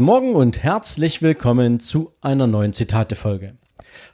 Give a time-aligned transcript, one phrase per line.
[0.00, 3.58] Guten Morgen und herzlich willkommen zu einer neuen Zitate-Folge.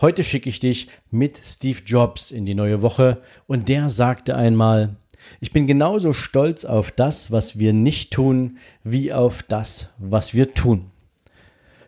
[0.00, 4.96] Heute schicke ich dich mit Steve Jobs in die neue Woche und der sagte einmal,
[5.40, 10.54] ich bin genauso stolz auf das, was wir nicht tun, wie auf das, was wir
[10.54, 10.90] tun.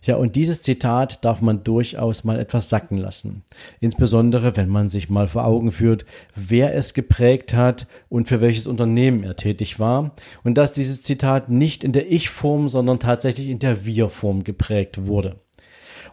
[0.02, 3.42] Ja, und dieses Zitat darf man durchaus mal etwas sacken lassen.
[3.80, 8.66] Insbesondere, wenn man sich mal vor Augen führt, wer es geprägt hat und für welches
[8.66, 10.12] Unternehmen er tätig war.
[10.44, 15.40] Und dass dieses Zitat nicht in der Ich-Form, sondern tatsächlich in der Wir-Form geprägt wurde.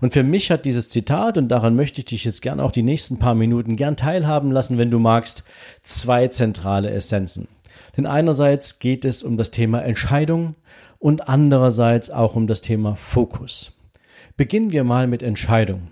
[0.02, 2.84] Und für mich hat dieses Zitat, und daran möchte ich dich jetzt gern auch die
[2.84, 5.44] nächsten paar Minuten gern teilhaben lassen, wenn du magst,
[5.82, 7.48] zwei zentrale Essenzen.
[7.96, 10.56] Denn einerseits geht es um das Thema Entscheidung
[11.04, 13.74] und andererseits auch um das Thema Fokus.
[14.38, 15.92] Beginnen wir mal mit Entscheidungen.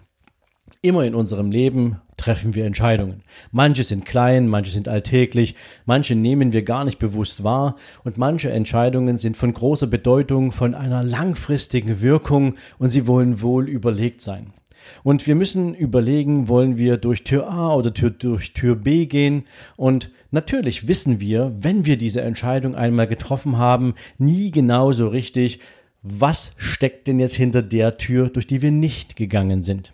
[0.82, 3.22] Immer in unserem Leben treffen wir Entscheidungen.
[3.52, 8.52] Manche sind klein, manche sind alltäglich, manche nehmen wir gar nicht bewusst wahr und manche
[8.52, 14.54] Entscheidungen sind von großer Bedeutung, von einer langfristigen Wirkung und sie wollen wohl überlegt sein.
[15.04, 19.44] Und wir müssen überlegen, wollen wir durch Tür A oder Tür, durch Tür B gehen.
[19.76, 25.60] Und natürlich wissen wir, wenn wir diese Entscheidung einmal getroffen haben, nie genau so richtig,
[26.04, 29.94] was steckt denn jetzt hinter der Tür, durch die wir nicht gegangen sind.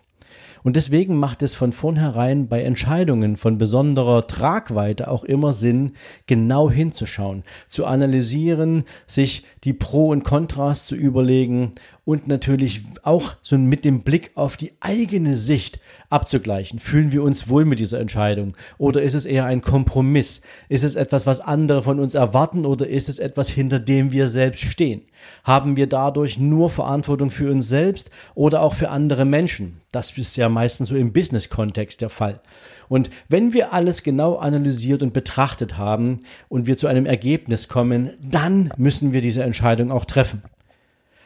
[0.64, 5.94] Und deswegen macht es von vornherein bei Entscheidungen von besonderer Tragweite auch immer Sinn,
[6.26, 11.74] genau hinzuschauen, zu analysieren, sich die Pro und Kontras zu überlegen
[12.08, 16.80] und natürlich auch so mit dem Blick auf die eigene Sicht abzugleichen.
[16.80, 18.56] Fühlen wir uns wohl mit dieser Entscheidung?
[18.78, 20.40] Oder ist es eher ein Kompromiss?
[20.70, 24.30] Ist es etwas, was andere von uns erwarten oder ist es etwas, hinter dem wir
[24.30, 25.02] selbst stehen?
[25.44, 29.82] Haben wir dadurch nur Verantwortung für uns selbst oder auch für andere Menschen?
[29.98, 32.40] Das ist ja meistens so im Business-Kontext der Fall.
[32.88, 36.20] Und wenn wir alles genau analysiert und betrachtet haben
[36.50, 40.44] und wir zu einem Ergebnis kommen, dann müssen wir diese Entscheidung auch treffen.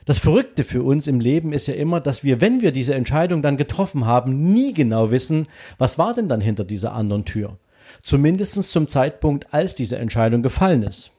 [0.06, 3.42] Das Verrückte für uns im Leben ist ja immer, dass wir, wenn wir diese Entscheidung
[3.42, 7.58] dann getroffen haben, nie genau wissen, was war denn dann hinter dieser anderen Tür.
[8.04, 11.12] Zumindest zum Zeitpunkt, als diese Entscheidung gefallen ist.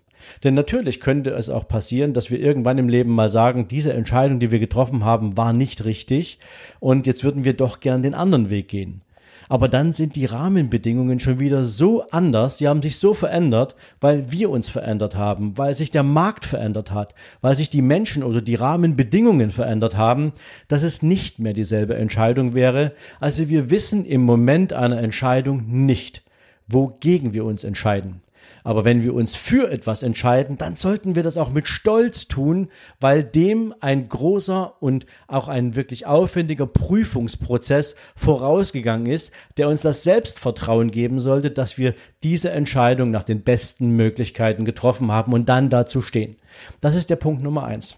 [0.44, 4.40] Denn natürlich könnte es auch passieren, dass wir irgendwann im Leben mal sagen, diese Entscheidung,
[4.40, 6.38] die wir getroffen haben, war nicht richtig
[6.80, 9.02] und jetzt würden wir doch gern den anderen Weg gehen
[9.52, 14.32] aber dann sind die Rahmenbedingungen schon wieder so anders, sie haben sich so verändert, weil
[14.32, 18.40] wir uns verändert haben, weil sich der Markt verändert hat, weil sich die Menschen oder
[18.40, 20.32] die Rahmenbedingungen verändert haben,
[20.68, 22.92] dass es nicht mehr dieselbe Entscheidung wäre.
[23.20, 26.22] Also wir wissen im Moment einer Entscheidung nicht,
[26.66, 28.22] wogegen wir uns entscheiden.
[28.64, 32.68] Aber wenn wir uns für etwas entscheiden, dann sollten wir das auch mit Stolz tun,
[33.00, 40.02] weil dem ein großer und auch ein wirklich aufwendiger Prüfungsprozess vorausgegangen ist, der uns das
[40.02, 45.70] Selbstvertrauen geben sollte, dass wir diese Entscheidung nach den besten Möglichkeiten getroffen haben und dann
[45.70, 46.36] dazu stehen.
[46.80, 47.96] Das ist der Punkt Nummer eins.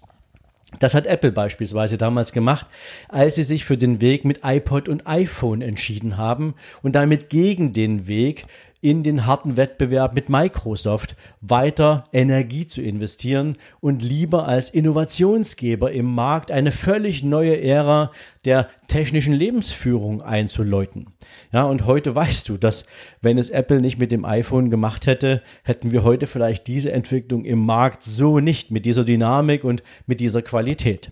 [0.79, 2.67] Das hat Apple beispielsweise damals gemacht,
[3.09, 7.73] als sie sich für den Weg mit iPod und iPhone entschieden haben und damit gegen
[7.73, 8.47] den Weg
[8.85, 16.15] in den harten Wettbewerb mit Microsoft weiter Energie zu investieren und lieber als Innovationsgeber im
[16.15, 18.11] Markt eine völlig neue Ära
[18.45, 21.07] der technischen Lebensführung einzuläuten.
[21.51, 22.85] Ja, und heute weißt du, dass
[23.23, 27.47] wenn es Apple nicht mit dem iPhone gemacht hätte, hätten wir heute vielleicht diese Entwicklung
[27.47, 31.11] im Markt so nicht mit dieser Dynamik und mit dieser Qualität.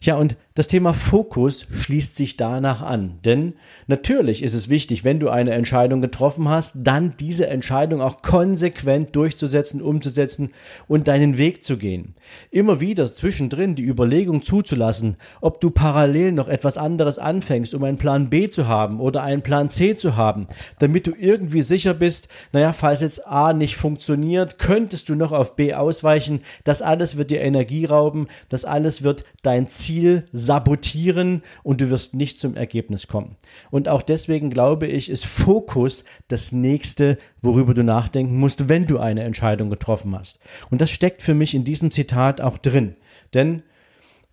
[0.00, 3.18] Ja, und das Thema Fokus schließt sich danach an.
[3.24, 3.54] Denn
[3.88, 9.16] natürlich ist es wichtig, wenn du eine Entscheidung getroffen hast, dann diese Entscheidung auch konsequent
[9.16, 10.52] durchzusetzen, umzusetzen
[10.86, 12.14] und deinen Weg zu gehen.
[12.52, 17.98] Immer wieder zwischendrin die Überlegung zuzulassen, ob du parallel noch etwas anderes anfängst, um einen
[17.98, 20.46] Plan B zu haben oder einen Plan C zu haben,
[20.78, 25.56] damit du irgendwie sicher bist, naja, falls jetzt A nicht funktioniert, könntest du noch auf
[25.56, 26.42] B ausweichen.
[26.62, 32.14] Das alles wird dir Energie rauben, das alles wird dein Ziel sabotieren und du wirst
[32.14, 33.36] nicht zum Ergebnis kommen.
[33.70, 38.98] Und auch deswegen glaube ich, ist Fokus das nächste, worüber du nachdenken musst, wenn du
[38.98, 40.38] eine Entscheidung getroffen hast.
[40.70, 42.96] Und das steckt für mich in diesem Zitat auch drin.
[43.32, 43.62] Denn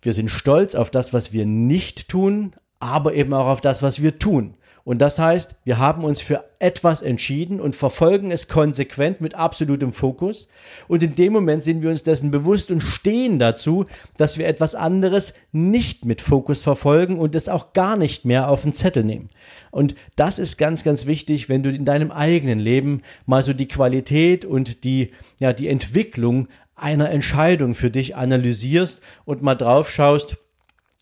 [0.00, 4.02] wir sind stolz auf das, was wir nicht tun, aber eben auch auf das, was
[4.02, 4.54] wir tun.
[4.84, 9.92] Und das heißt, wir haben uns für etwas entschieden und verfolgen es konsequent mit absolutem
[9.92, 10.48] Fokus.
[10.88, 13.84] Und in dem Moment sind wir uns dessen bewusst und stehen dazu,
[14.16, 18.62] dass wir etwas anderes nicht mit Fokus verfolgen und es auch gar nicht mehr auf
[18.62, 19.30] den Zettel nehmen.
[19.70, 23.68] Und das ist ganz, ganz wichtig, wenn du in deinem eigenen Leben mal so die
[23.68, 30.38] Qualität und die, ja, die Entwicklung einer Entscheidung für dich analysierst und mal drauf schaust,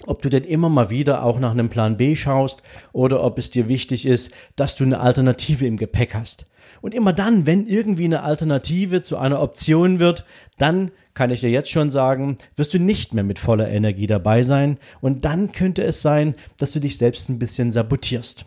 [0.07, 2.63] ob du denn immer mal wieder auch nach einem Plan B schaust
[2.93, 6.47] oder ob es dir wichtig ist, dass du eine Alternative im Gepäck hast.
[6.81, 10.25] Und immer dann, wenn irgendwie eine Alternative zu einer Option wird,
[10.59, 14.43] dann kann ich dir jetzt schon sagen, wirst du nicht mehr mit voller Energie dabei
[14.43, 18.47] sein und dann könnte es sein, dass du dich selbst ein bisschen sabotierst.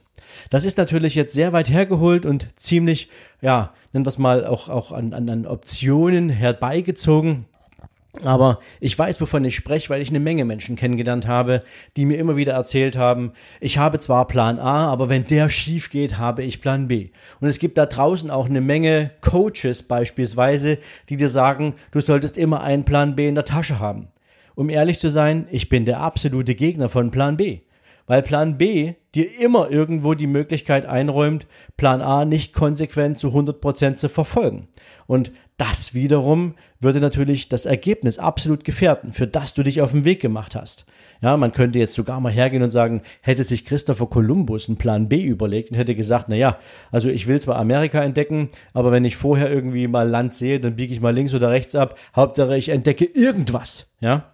[0.49, 3.09] Das ist natürlich jetzt sehr weit hergeholt und ziemlich,
[3.41, 7.45] ja, nennen wir es mal auch, auch an, an, an Optionen herbeigezogen.
[8.21, 11.61] Aber ich weiß, wovon ich spreche, weil ich eine Menge Menschen kennengelernt habe,
[11.97, 15.89] die mir immer wieder erzählt haben, ich habe zwar Plan A, aber wenn der schief
[15.89, 17.09] geht, habe ich Plan B.
[17.41, 20.77] Und es gibt da draußen auch eine Menge Coaches beispielsweise,
[21.09, 24.09] die dir sagen, du solltest immer einen Plan B in der Tasche haben.
[24.53, 27.61] Um ehrlich zu sein, ich bin der absolute Gegner von Plan B
[28.07, 33.95] weil Plan B dir immer irgendwo die Möglichkeit einräumt, Plan A nicht konsequent zu 100%
[33.95, 34.67] zu verfolgen.
[35.07, 40.05] Und das wiederum würde natürlich das Ergebnis absolut gefährden, für das du dich auf den
[40.05, 40.85] Weg gemacht hast.
[41.21, 45.07] Ja, man könnte jetzt sogar mal hergehen und sagen, hätte sich Christopher Columbus einen Plan
[45.07, 46.57] B überlegt und hätte gesagt, na ja,
[46.91, 50.75] also ich will zwar Amerika entdecken, aber wenn ich vorher irgendwie mal Land sehe, dann
[50.75, 51.97] biege ich mal links oder rechts ab.
[52.15, 53.87] Hauptsache ich entdecke irgendwas.
[54.01, 54.32] Ja,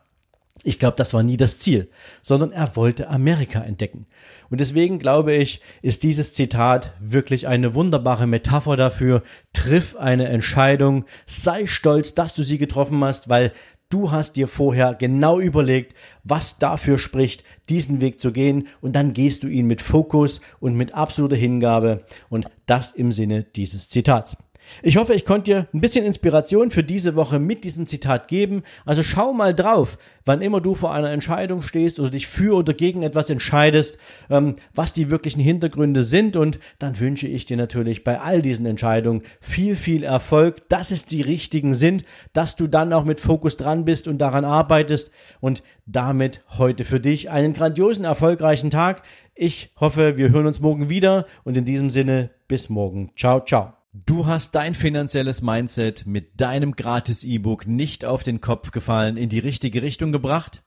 [0.63, 1.89] ich glaube, das war nie das Ziel,
[2.21, 4.05] sondern er wollte Amerika entdecken.
[4.49, 9.23] Und deswegen glaube ich, ist dieses Zitat wirklich eine wunderbare Metapher dafür.
[9.53, 13.53] Triff eine Entscheidung, sei stolz, dass du sie getroffen hast, weil
[13.89, 19.13] du hast dir vorher genau überlegt, was dafür spricht, diesen Weg zu gehen und dann
[19.13, 24.37] gehst du ihn mit Fokus und mit absoluter Hingabe und das im Sinne dieses Zitats.
[24.83, 28.63] Ich hoffe, ich konnte dir ein bisschen Inspiration für diese Woche mit diesem Zitat geben.
[28.85, 32.73] Also schau mal drauf, wann immer du vor einer Entscheidung stehst oder dich für oder
[32.73, 33.97] gegen etwas entscheidest,
[34.29, 36.35] ähm, was die wirklichen Hintergründe sind.
[36.35, 41.05] Und dann wünsche ich dir natürlich bei all diesen Entscheidungen viel, viel Erfolg, dass es
[41.05, 45.63] die richtigen sind, dass du dann auch mit Fokus dran bist und daran arbeitest und
[45.85, 49.01] damit heute für dich einen grandiosen, erfolgreichen Tag.
[49.33, 53.11] Ich hoffe, wir hören uns morgen wieder und in diesem Sinne bis morgen.
[53.15, 53.78] Ciao, ciao.
[53.91, 59.29] Du hast dein finanzielles Mindset mit deinem gratis E-Book nicht auf den Kopf gefallen, in
[59.29, 60.61] die richtige Richtung gebracht?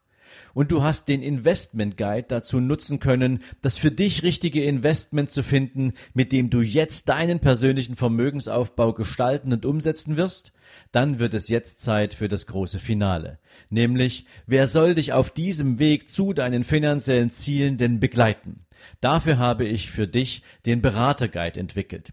[0.54, 5.44] Und du hast den Investment Guide dazu nutzen können, das für dich richtige Investment zu
[5.44, 10.52] finden, mit dem du jetzt deinen persönlichen Vermögensaufbau gestalten und umsetzen wirst?
[10.90, 13.38] Dann wird es jetzt Zeit für das große Finale.
[13.70, 18.66] Nämlich, wer soll dich auf diesem Weg zu deinen finanziellen Zielen denn begleiten?
[19.00, 22.12] Dafür habe ich für dich den Beraterguide entwickelt.